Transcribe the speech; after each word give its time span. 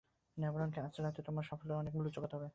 Navarone 0.37 0.69
কে 0.73 0.79
আজ 0.81 0.95
রাতে 0.99 1.21
তোমাদের 1.21 1.47
সাফল্যের 1.49 1.79
অনেক 1.81 1.93
মূল্য 1.95 2.09
চোকাতে 2.15 2.35
হবে। 2.37 2.49